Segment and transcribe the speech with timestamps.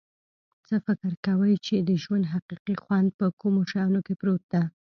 [0.67, 4.63] څه فکر کویچې د ژوند حقیقي خوند په کومو شیانو کې پروت ده